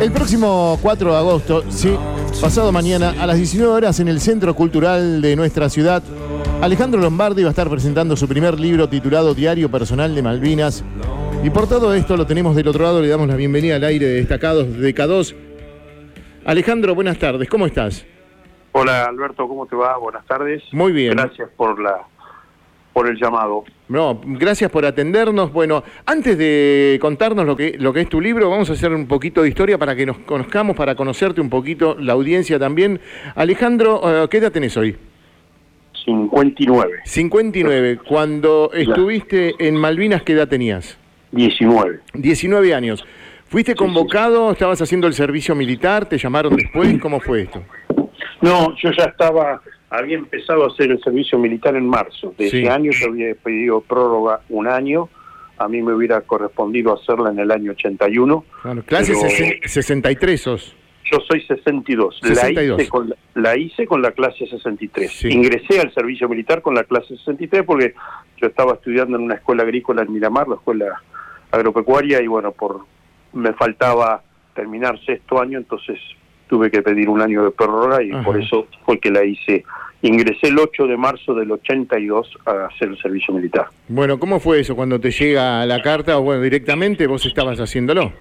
[0.00, 1.94] El próximo 4 de agosto, sí,
[2.40, 6.02] pasado mañana, a las 19 horas en el Centro Cultural de nuestra ciudad,
[6.62, 10.82] Alejandro Lombardi va a estar presentando su primer libro titulado Diario Personal de Malvinas.
[11.44, 14.06] Y por todo esto lo tenemos del otro lado, le damos la bienvenida al aire
[14.06, 15.34] de Destacados de K2.
[16.46, 18.06] Alejandro, buenas tardes, ¿cómo estás?
[18.72, 19.98] Hola Alberto, ¿cómo te va?
[19.98, 20.62] Buenas tardes.
[20.72, 21.10] Muy bien.
[21.10, 22.06] Gracias por la
[23.00, 23.64] por el llamado.
[23.88, 25.50] No, gracias por atendernos.
[25.54, 29.06] Bueno, antes de contarnos lo que, lo que es tu libro, vamos a hacer un
[29.06, 33.00] poquito de historia para que nos conozcamos, para conocerte un poquito, la audiencia también.
[33.36, 34.98] Alejandro, eh, ¿qué edad tenés hoy?
[36.04, 36.98] 59.
[37.04, 38.00] 59.
[38.06, 40.98] Cuando estuviste en Malvinas, ¿qué edad tenías?
[41.32, 42.00] 19.
[42.12, 43.02] 19 años.
[43.46, 44.52] ¿Fuiste convocado?
[44.52, 46.04] ¿Estabas haciendo el servicio militar?
[46.04, 47.00] ¿Te llamaron después?
[47.00, 47.62] ¿Cómo fue esto?
[48.42, 52.68] No, yo ya estaba, había empezado a hacer el servicio militar en marzo de ese
[52.68, 55.08] año, yo había pedido prórroga un año,
[55.58, 58.44] a mí me hubiera correspondido hacerla en el año 81.
[58.62, 59.14] Claro, clase
[59.66, 60.76] 63 sos.
[61.10, 62.20] Yo soy 62.
[62.22, 65.24] La, hice con la, hice con la clase 63.
[65.24, 67.94] Ingresé al servicio militar con la clase 63 porque
[68.36, 71.02] yo estaba estudiando en una escuela agrícola en Miramar, la escuela
[71.50, 72.86] agropecuaria, y bueno, por
[73.32, 74.22] me faltaba
[74.54, 75.98] terminar sexto año, entonces
[76.50, 79.64] tuve que pedir un año de prórroga y por eso fue que la hice.
[80.02, 83.68] Ingresé el 8 de marzo del 82 a hacer el servicio militar.
[83.86, 88.12] Bueno, ¿cómo fue eso cuando te llega la carta o bueno, directamente vos estabas haciéndolo?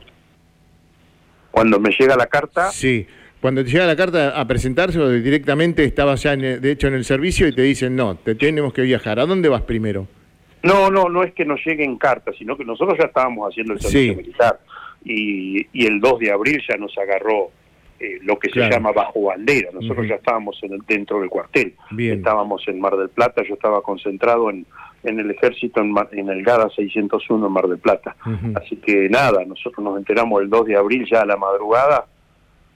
[1.49, 2.69] Cuando me llega la carta...
[2.69, 3.07] Sí,
[3.41, 7.05] cuando te llega la carta a presentarse o directamente estabas ya de hecho en el
[7.05, 9.19] servicio y te dicen, no, te tenemos que viajar.
[9.19, 10.07] ¿A dónde vas primero?
[10.61, 13.79] No, no, no es que nos lleguen cartas, sino que nosotros ya estábamos haciendo el
[13.79, 14.59] servicio militar
[15.03, 17.51] y, y el 2 de abril ya nos agarró
[17.99, 19.71] eh, lo que se llama bajo bandera.
[19.73, 21.75] Nosotros ya estábamos en el, dentro del cuartel.
[21.97, 24.65] Estábamos en Mar del Plata, yo estaba concentrado en,
[25.03, 28.15] en el ejército en, en el GADA 601 en Mar del Plata.
[28.55, 32.05] Así que nada, nosotros nos enteramos el 2 de abril ya a la madrugada,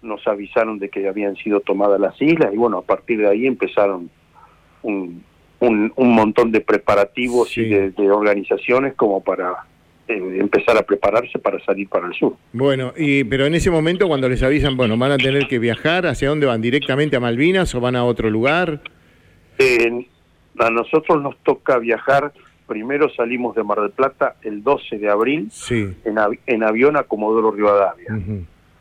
[0.02, 3.48] nos avisaron de que habían sido tomadas las islas y bueno, a partir de ahí
[3.48, 4.10] empezaron
[4.82, 5.24] un,
[5.62, 9.66] un, montón de preparativos y de organizaciones como para
[10.08, 12.36] empezar a prepararse para salir para el sur.
[12.52, 16.06] Bueno, y pero en ese momento cuando les avisan, bueno, van a tener que viajar,
[16.06, 16.62] ¿hacia dónde van?
[16.62, 18.82] ¿Directamente a Malvinas o van a otro lugar?
[20.60, 22.34] a nosotros nos toca viajar,
[22.68, 25.96] primero salimos de Mar del Plata el 12 de abril sí.
[26.04, 28.08] en, en avión a Comodoro Rivadavia.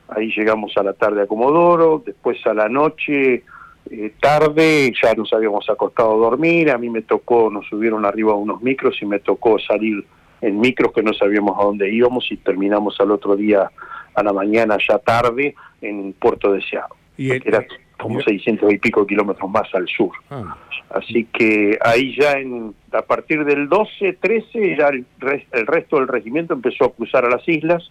[0.09, 3.45] Ahí llegamos a la tarde a Comodoro, después a la noche...
[3.91, 8.33] Eh, tarde, ya nos habíamos acostado a dormir, a mí me tocó, nos subieron arriba
[8.33, 10.07] unos micros y me tocó salir
[10.43, 13.71] en micros que no sabíamos a dónde íbamos y terminamos al otro día
[14.15, 16.95] a la mañana ya tarde en Puerto Deseado.
[17.17, 17.65] Y era
[17.99, 20.11] como 600 y pico kilómetros más al sur.
[20.29, 20.57] Ah.
[20.91, 25.07] Así que ahí ya en, a partir del 12, 13, ya el,
[25.53, 27.91] el, resto del regimiento empezó a cruzar a las islas.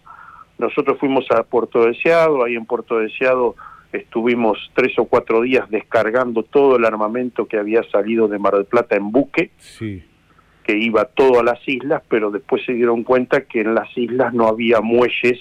[0.58, 3.56] Nosotros fuimos a Puerto Deseado, ahí en Puerto Deseado
[3.92, 8.66] estuvimos tres o cuatro días descargando todo el armamento que había salido de Mar del
[8.66, 9.50] Plata en buque.
[9.58, 10.04] Sí
[10.62, 14.32] que iba todo a las islas, pero después se dieron cuenta que en las islas
[14.32, 15.40] no había muelles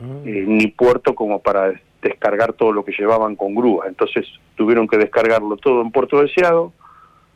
[0.00, 0.04] ah.
[0.24, 3.86] eh, ni puerto como para descargar todo lo que llevaban con grúa.
[3.88, 4.26] Entonces
[4.56, 6.72] tuvieron que descargarlo todo en Puerto Deseado.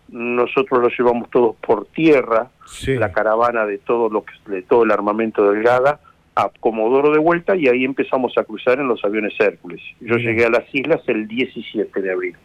[0.09, 2.51] Nosotros lo llevamos todos por tierra,
[2.87, 6.01] la caravana de todo lo que de todo el armamento del GADA
[6.35, 9.81] a Comodoro de vuelta y ahí empezamos a cruzar en los aviones Hércules.
[10.01, 12.37] Yo llegué a las islas el 17 de abril.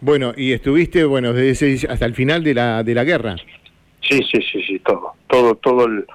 [0.00, 3.36] Bueno, y estuviste bueno desde hasta el final de la de la guerra.
[4.10, 6.06] Sí, sí, sí, sí, todo, todo, todo el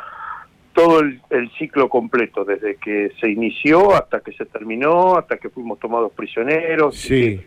[0.73, 5.79] todo el, ciclo completo, desde que se inició hasta que se terminó, hasta que fuimos
[5.79, 6.97] tomados prisioneros.
[6.97, 7.39] Sí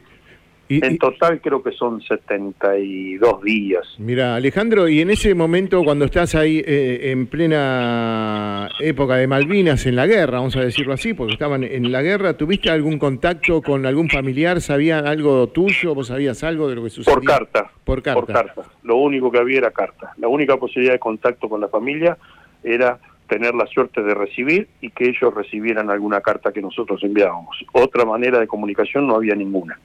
[0.68, 3.86] en total creo que son 72 días.
[3.98, 9.86] Mira, Alejandro, y en ese momento cuando estás ahí eh, en plena época de Malvinas,
[9.86, 13.62] en la guerra, vamos a decirlo así, porque estaban en la guerra, ¿tuviste algún contacto
[13.62, 14.60] con algún familiar?
[14.60, 15.94] ¿Sabían algo tuyo?
[15.94, 17.14] ¿Vos sabías algo de lo que sucedía?
[17.14, 17.70] Por carta.
[17.84, 18.20] Por carta.
[18.20, 18.62] Por carta.
[18.82, 20.12] Lo único que había era carta.
[20.18, 22.18] La única posibilidad de contacto con la familia
[22.62, 22.98] era
[23.28, 27.56] tener la suerte de recibir y que ellos recibieran alguna carta que nosotros enviábamos.
[27.72, 29.78] Otra manera de comunicación no había ninguna.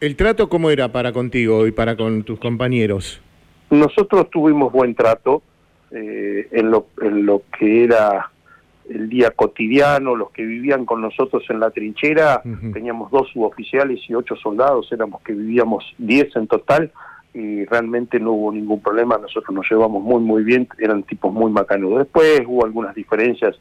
[0.00, 3.20] ¿El trato cómo era para contigo y para con tus compañeros?
[3.70, 5.42] Nosotros tuvimos buen trato
[5.90, 8.30] eh, en, lo, en lo que era
[8.88, 12.42] el día cotidiano, los que vivían con nosotros en la trinchera,
[12.72, 16.92] teníamos dos suboficiales y ocho soldados, éramos que vivíamos diez en total
[17.34, 21.50] y realmente no hubo ningún problema, nosotros nos llevamos muy muy bien, eran tipos muy
[21.50, 21.98] macanudos.
[21.98, 23.56] Después hubo algunas diferencias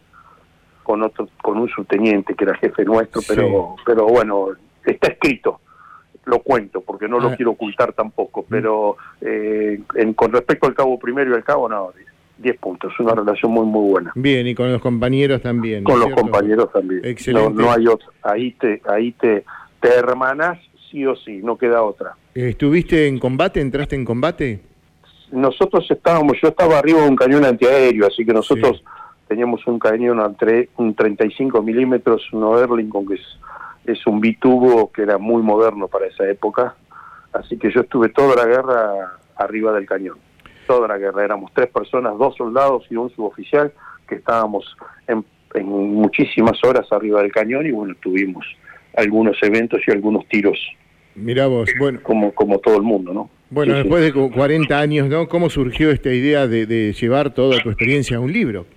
[0.84, 4.50] con otro, con un subteniente que era jefe nuestro, pero, pero bueno,
[4.86, 5.60] está escrito
[6.28, 7.36] lo cuento, porque no lo ah.
[7.36, 8.46] quiero ocultar tampoco, mm.
[8.50, 11.92] pero eh, en, con respecto al cabo primero y al cabo, no.
[12.40, 14.12] 10 puntos, una relación muy muy buena.
[14.14, 15.84] Bien, y con los compañeros también.
[15.84, 17.02] Con los compañeros también.
[17.04, 17.60] Excelente.
[17.60, 18.10] No, hay otra.
[18.22, 19.44] Ahí te, ahí te,
[19.80, 20.60] te hermanas
[20.92, 22.16] sí o sí, no queda otra.
[22.36, 23.60] ¿Estuviste en combate?
[23.60, 24.62] ¿Entraste en combate?
[25.32, 28.84] Nosotros estábamos, yo estaba arriba de un cañón antiaéreo, así que nosotros
[29.28, 33.40] teníamos un cañón entre un 35 milímetros, un Erlingon, que es,
[33.88, 36.76] es un bitubo que era muy moderno para esa época,
[37.34, 40.18] así que yo estuve toda la guerra arriba del cañón
[40.68, 41.24] toda la guerra.
[41.24, 43.74] Éramos tres personas, dos soldados y un suboficial
[44.08, 45.26] que estábamos en,
[45.64, 48.46] muchísimas horas arriba del cañón y bueno, tuvimos
[48.96, 50.60] algunos eventos y algunos tiros.
[51.16, 52.00] Mirá vos, bueno.
[52.04, 53.30] Como, como todo el mundo, ¿no?
[53.50, 55.28] Bueno, después de 40 años, ¿no?
[55.28, 58.68] ¿Cómo surgió esta idea de, llevar toda tu experiencia a un libro?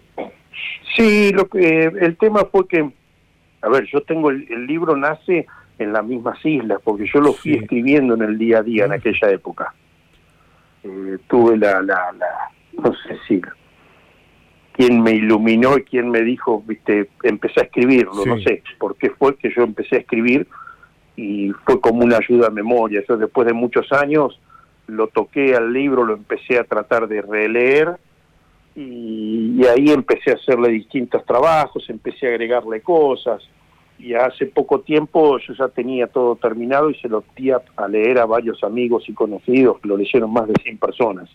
[0.97, 2.89] Sí, lo que, el tema fue que,
[3.62, 5.47] a ver, yo tengo el, libro nace
[5.79, 8.93] en las mismas islas, porque yo lo fui escribiendo en el día a día en
[8.93, 9.75] aquella época.
[10.83, 13.41] Eh, tuve la, la, la, no sé si,
[14.73, 19.11] quién me iluminó y quién me dijo, viste, empecé a escribirlo, no sé por qué
[19.11, 20.47] fue que yo empecé a escribir
[21.17, 23.03] y fue como una ayuda a memoria.
[23.06, 24.41] Yo después de muchos años
[24.87, 27.97] lo toqué al libro, lo empecé a tratar de releer
[28.75, 33.43] y, ahí empecé a hacerle distintos trabajos, empecé a agregarle cosas
[33.99, 38.19] y hace poco tiempo yo ya tenía todo terminado y se lo di a, leer
[38.19, 41.28] a varios amigos y conocidos, lo leyeron más de 100 personas.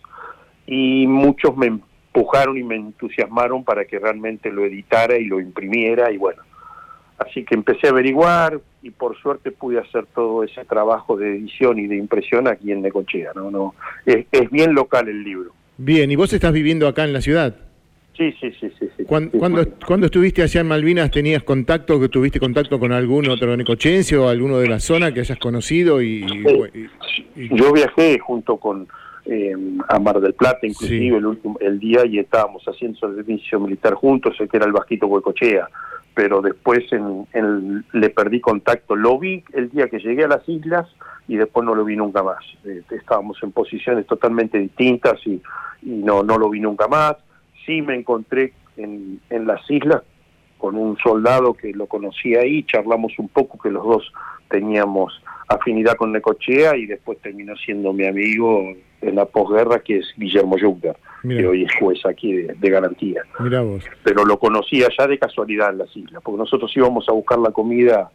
[0.66, 6.10] Y muchos me empujaron y me entusiasmaron para que realmente lo editara y lo imprimiera
[6.10, 6.42] y bueno,
[7.18, 11.78] así que empecé a averiguar y por suerte pude hacer todo ese trabajo de edición
[11.78, 13.50] y de impresión aquí en Necochea, ¿no?
[13.50, 13.74] no
[14.04, 15.52] es bien local el libro.
[15.78, 17.54] Bien, ¿y vos estás viviendo acá en la ciudad?
[18.16, 19.04] Sí, sí, sí, sí.
[19.04, 24.28] ¿Cuándo, estuviste allá en Malvinas tenías contacto, que tuviste contacto con algún otro necochense o
[24.28, 26.00] alguno de la zona que hayas conocido?
[26.00, 26.24] y,
[27.34, 28.88] Yo viajé junto con
[29.26, 29.52] eh,
[29.88, 34.36] a Mar del Plata, inclusive el último el día y estábamos haciendo servicio militar juntos,
[34.38, 35.68] que era el Vasquito Huecochea,
[36.14, 38.94] pero después en, le perdí contacto.
[38.94, 40.86] Lo vi el día que llegué a las islas
[41.28, 42.44] y después no lo vi nunca más.
[42.64, 45.42] Eh, estábamos en posiciones totalmente distintas y,
[45.82, 47.16] y no, no lo vi nunca más
[47.66, 50.02] sí me encontré en, en las islas
[50.56, 54.12] con un soldado que lo conocía ahí, charlamos un poco que los dos
[54.48, 60.06] teníamos afinidad con Necochea y después terminó siendo mi amigo en la posguerra que es
[60.16, 63.22] Guillermo Juncker, que hoy es juez aquí de, garantía.
[64.02, 67.50] Pero lo conocía ya de casualidad en las islas, porque nosotros íbamos a buscar la
[67.50, 68.10] comida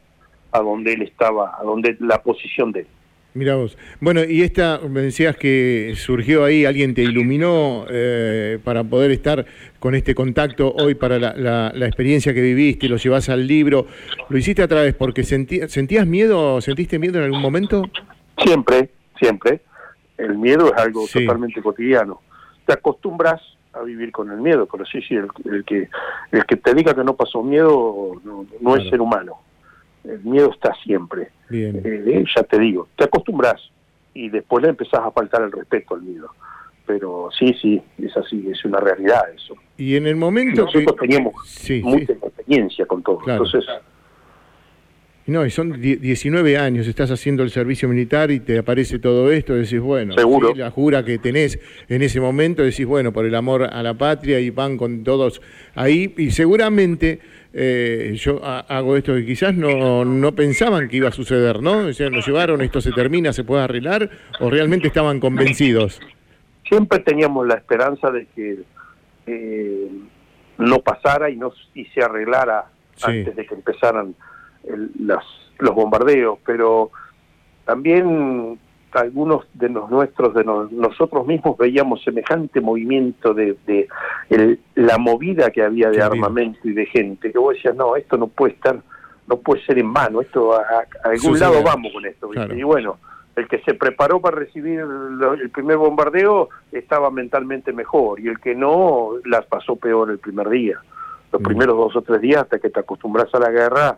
[0.52, 2.88] a donde él estaba, a donde la posición de él.
[3.33, 3.78] Mira vos.
[4.01, 9.45] Bueno, y esta, me decías que surgió ahí, alguien te iluminó eh, para poder estar
[9.80, 13.88] con este contacto hoy para la, experiencia que viviste, lo llevas al libro.
[14.28, 17.89] ¿Lo hiciste a través porque sentías miedo, sentiste miedo en algún momento?
[18.38, 19.62] Siempre, siempre.
[20.18, 22.22] El miedo es algo totalmente cotidiano.
[22.66, 23.42] Te acostumbras
[23.72, 25.88] a vivir con el miedo, pero sí, sí, el, que,
[26.31, 28.22] el que te diga que no pasó miedo
[28.60, 29.39] no, es ser humano
[30.03, 31.30] el miedo está siempre.
[31.51, 33.62] Eh, ya te digo, te acostumbras
[34.13, 36.30] y después le empezás a faltar el respeto al miedo.
[36.86, 39.56] Pero sí, sí, es así, es una realidad eso.
[39.77, 41.33] Y en el momento nosotros teníamos
[41.83, 43.19] mucha experiencia con todo.
[43.25, 43.65] Entonces,
[45.27, 49.54] no, y son 19 años, estás haciendo el servicio militar y te aparece todo esto,
[49.54, 50.15] decís, bueno,
[50.56, 54.39] la jura que tenés en ese momento, decís, bueno, por el amor a la patria
[54.39, 55.42] y van con todos
[55.75, 57.19] ahí, y seguramente
[57.53, 61.87] eh, yo hago esto que quizás no, no pensaban que iba a suceder, ¿no?
[61.87, 64.09] O sea, lo llevaron, esto se termina, se puede arreglar,
[64.40, 65.99] o realmente estaban convencidos.
[66.68, 68.59] Siempre teníamos la esperanza de que
[69.28, 69.92] eh,
[70.57, 72.66] no pasara y, no, y se arreglara
[73.04, 74.16] antes de que empezaran
[74.99, 75.26] las,
[75.57, 76.92] los bombardeos, pero
[77.66, 78.59] también
[78.94, 83.88] algunos de los nuestros, de nosotros mismos veíamos semejante movimiento de, de
[84.76, 88.28] la movida que había de armamento y de gente, que vos decías, no, esto no
[88.28, 88.80] puede estar,
[89.28, 92.30] no puede ser en vano, esto a, algún lado vamos con esto.
[92.56, 92.98] Y bueno,
[93.36, 98.56] el que se preparó para recibir el primer bombardeo estaba mentalmente mejor y el que
[98.56, 100.80] no las pasó peor el primer día.
[101.31, 101.45] Los mm.
[101.45, 103.98] primeros dos o tres días hasta que te acostumbras a la guerra,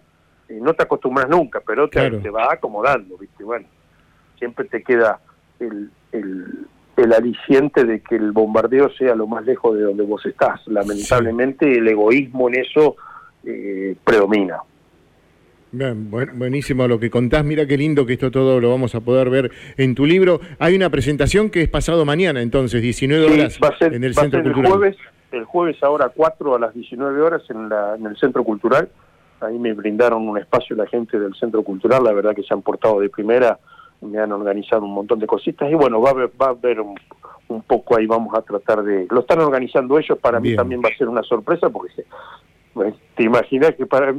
[0.50, 3.44] no te acostumbras nunca, pero te, va acomodando, ¿viste?
[3.44, 3.66] Bueno,
[4.44, 5.20] siempre te queda
[5.62, 10.60] el, el, aliciente de que el bombardeo sea lo más lejos de donde vos estás.
[10.68, 12.98] Lamentablemente el egoísmo en eso
[13.46, 14.58] eh, predomina.
[15.72, 17.46] Bien, buenísimo lo que contás.
[17.46, 20.42] Mira qué lindo que esto todo lo vamos a poder ver en tu libro.
[20.60, 24.66] Hay una presentación que es pasado mañana, entonces, 19 horas en el Centro Cultural.
[24.66, 24.98] El jueves,
[25.32, 28.90] el jueves ahora 4 a las 19 horas en, la, en el Centro Cultural
[29.44, 32.62] ahí me brindaron un espacio la gente del Centro Cultural, la verdad que se han
[32.62, 33.60] portado de primera,
[34.04, 36.82] me han organizado un montón de cositas y bueno, va a haber, va a haber
[36.82, 36.96] un,
[37.48, 39.08] un poco ahí vamos a tratar de...
[39.10, 42.04] Lo están organizando ellos, para mí también va a ser una sorpresa, porque
[42.74, 44.14] pues, te imaginas que para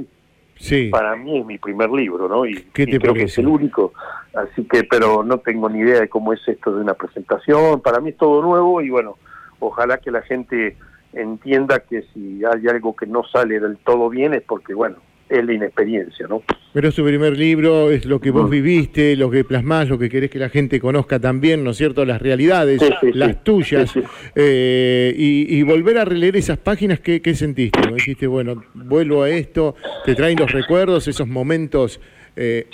[0.57, 0.89] sí.
[0.91, 2.47] para mí es mi primer libro, ¿no?
[2.47, 3.93] Y, creo que es el único.
[4.35, 7.81] Así que, pero no tengo ni idea de cómo es esto de una presentación.
[7.81, 9.17] Para mí es todo nuevo y bueno,
[9.61, 10.77] ojalá que la gente
[11.13, 14.97] entienda que si hay algo que no sale del todo bien es porque, bueno,
[15.29, 16.43] es la inexperiencia, ¿no?
[16.73, 20.09] Pero es tu primer libro, es lo que vos viviste, lo que plasmás, lo que
[20.09, 22.05] querés que la gente conozca también, ¿no es cierto?
[22.05, 22.83] Las realidades,
[23.15, 23.95] las tuyas,
[24.35, 27.81] eh, y, volver a releer esas páginas, ¿qué, qué sentiste?
[27.81, 27.95] ¿No?
[27.95, 32.01] Dijiste, bueno, vuelvo a esto, te traen los recuerdos, esos momentos
[32.37, 32.67] eh,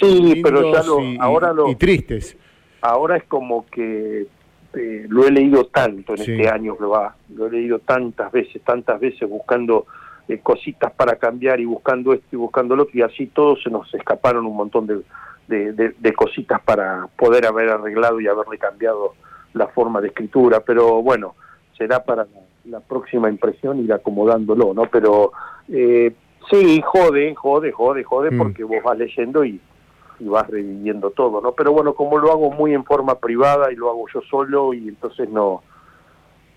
[0.42, 2.36] pero y, ahora y tristes.
[2.80, 4.26] Ahora es como que
[4.74, 8.62] eh, lo he leído tanto en este año que va, lo he leído tantas veces,
[8.62, 9.86] tantas veces buscando
[10.30, 13.70] eh, cositas para cambiar y buscando esto y buscando lo otro, y así todos se
[13.70, 15.02] nos escaparon un montón de,
[15.72, 19.14] de, cositas para poder haber arreglado y haberle cambiado
[19.54, 21.34] la forma de escritura, pero bueno,
[21.76, 22.28] será para
[22.66, 24.82] la, próxima impresión ir acomodándolo, ¿no?
[24.84, 25.32] Pero
[25.68, 26.14] eh,
[26.48, 28.38] sí, jode, jode, jode, jode, mm.
[28.38, 29.60] porque vos vas leyendo y,
[30.20, 31.52] y vas reviviendo todo, ¿no?
[31.52, 34.86] Pero bueno, como lo hago muy en forma privada y lo hago yo solo y
[34.86, 35.62] entonces no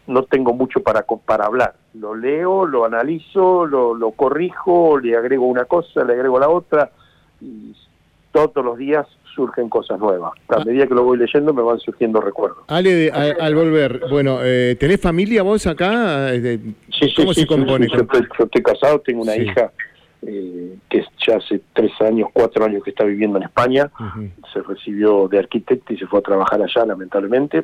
[0.06, 1.75] no tengo mucho para, para hablar.
[1.96, 6.92] Lo leo, lo analizo, lo, lo corrijo, le agrego una cosa, le agrego la otra,
[7.40, 7.76] y
[8.32, 10.34] todos los días surgen cosas nuevas.
[10.50, 10.64] A ah.
[10.66, 12.64] medida que lo voy leyendo me van surgiendo recuerdos.
[12.68, 16.32] Ale, al, volver, bueno, eh, ¿tenés familia vos acá?
[17.16, 17.88] ¿Cómo se compone?
[17.88, 18.06] Yo,
[18.40, 19.72] estoy, casado, tengo una hija
[20.22, 23.92] eh, que ya hace tres años, cuatro años que está viviendo en España.
[24.52, 27.64] Se recibió de arquitecto y se fue a trabajar allá, lamentablemente.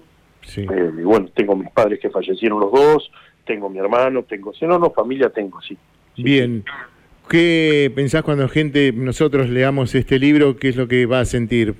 [0.56, 3.12] Eh, y bueno, tengo mis padres que fallecieron los dos,
[3.50, 5.76] tengo mi hermano, tengo, si no, no, familia tengo, sí.
[6.16, 6.64] Bien.
[7.28, 11.74] ¿Qué pensás cuando gente, nosotros leamos este libro, qué es lo que va a sentir?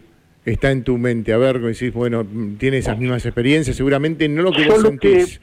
[0.46, 2.26] Está en tu mente, a ver, decís, bueno,
[2.58, 5.40] tiene esas mismas experiencias, seguramente no lo que vos sentís.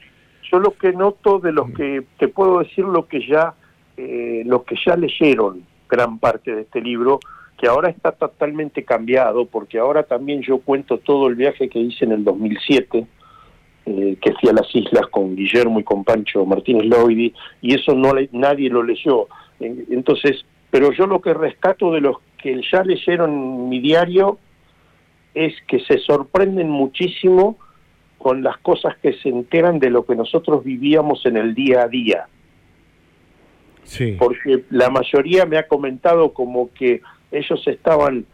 [0.51, 3.53] yo lo que noto de los que, te puedo decir lo que ya,
[3.95, 7.21] eh, los que ya leyeron gran parte de este libro,
[7.57, 12.03] que ahora está totalmente cambiado, porque ahora también yo cuento todo el viaje que hice
[12.03, 13.07] en el 2007,
[13.89, 17.93] eh, que fui a las islas con Guillermo y con Pancho Martínez Loidi, y eso
[17.93, 19.27] no nadie lo leyó.
[19.61, 24.39] Entonces, pero yo lo que rescato de los que ya leyeron mi diario
[25.33, 27.57] es que se sorprenden muchísimo
[28.17, 31.87] con las cosas que se enteran de lo que nosotros vivíamos en el día a
[31.87, 32.27] día.
[33.83, 34.17] Sí.
[34.19, 37.01] Porque la mayoría me ha comentado como que
[37.31, 38.25] ellos estaban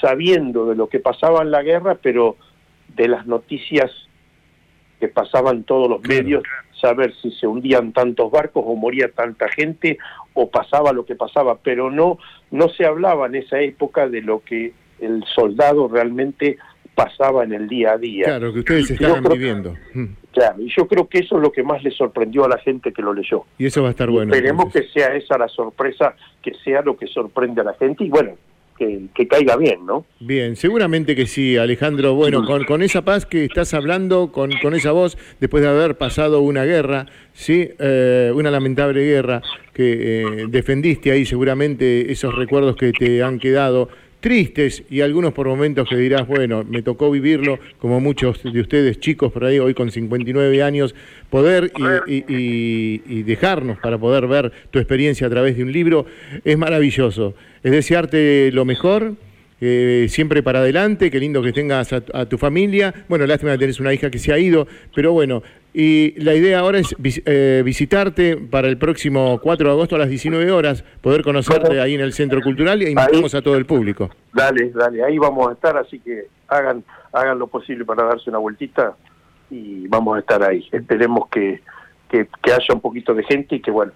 [0.00, 2.36] sabiendo de lo que pasaba en la guerra, pero
[2.96, 3.92] de las noticias
[5.00, 6.42] que pasaban todos los medios,
[6.80, 9.98] saber si se hundían tantos barcos o moría tanta gente
[10.34, 12.18] o pasaba lo que pasaba, pero no
[12.50, 16.56] no se hablaba en esa época de lo que el soldado realmente
[16.94, 18.24] pasaba en el día a día.
[18.24, 19.74] Claro, que ustedes estaban viviendo.
[19.92, 20.04] Mm.
[20.32, 22.92] Claro, y yo creo que eso es lo que más le sorprendió a la gente
[22.92, 23.44] que lo leyó.
[23.58, 24.32] Y eso va a estar bueno.
[24.32, 28.08] Esperemos que sea esa la sorpresa, que sea lo que sorprende a la gente y
[28.08, 28.32] bueno,
[28.76, 30.04] que, caiga bien, ¿no?
[30.20, 32.14] Bien, seguramente que sí, Alejandro.
[32.14, 35.96] Bueno, con, con esa paz que estás hablando, con, con esa voz, después de haber
[35.96, 37.70] pasado una guerra, ¿sí?
[37.78, 43.88] Eh, una lamentable guerra, que eh, defendiste ahí seguramente esos recuerdos que te han quedado
[44.24, 48.98] tristes y algunos por momentos que dirás, bueno, me tocó vivirlo, como muchos de ustedes
[48.98, 50.94] chicos por ahí, hoy con 59 años,
[51.28, 51.70] poder
[52.06, 56.06] y, dejarnos para poder ver tu experiencia a través de un libro,
[56.42, 57.34] es maravilloso.
[57.62, 59.12] Es desearte lo mejor.
[59.60, 62.94] Eh, siempre para adelante, qué lindo que tengas a, tu familia.
[63.10, 65.42] Bueno, lástima que tenés una hija que se ha ido, pero bueno,
[65.76, 70.08] y la idea ahora es eh, visitarte para el próximo 4 de agosto a las
[70.08, 74.08] 19 horas, poder conocerte ahí en el Centro Cultural y invitamos a todo el público.
[74.32, 78.38] Dale, dale, ahí vamos a estar, así que hagan, hagan lo posible para darse una
[78.38, 78.94] vueltita
[79.50, 80.64] y vamos a estar ahí.
[80.70, 81.60] Esperemos que,
[82.08, 83.90] que, que haya un poquito de gente y que, bueno,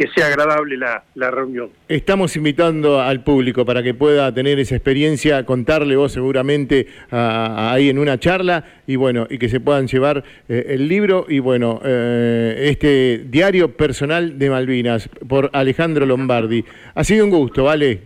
[0.00, 1.68] que sea agradable la, la, reunión.
[1.86, 7.98] Estamos invitando al público para que pueda tener esa experiencia, contarle vos seguramente ahí en
[7.98, 12.68] una charla y bueno, y que se puedan llevar eh, el libro y bueno, eh,
[12.70, 16.64] este diario personal de Malvinas por Alejandro Lombardi.
[16.94, 18.00] Ha sido un gusto, ¿vale?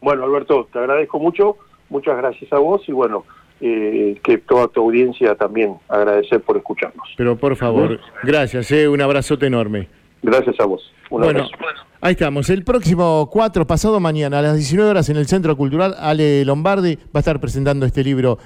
[0.00, 1.58] Bueno, Alberto, te agradezco mucho,
[1.90, 3.26] muchas gracias a vos y bueno,
[3.60, 7.06] eh, que toda tu audiencia también agradecer por escucharnos.
[7.18, 9.88] Pero por favor, gracias, un abrazote enorme.
[10.26, 10.82] Gracias a vos.
[11.08, 11.46] bueno,
[12.00, 12.50] ahí estamos.
[12.50, 16.96] El próximo 4, pasado mañana, a las 19 horas en el Centro Cultural, Ale Lombardi
[16.96, 18.34] va a estar presentando este libro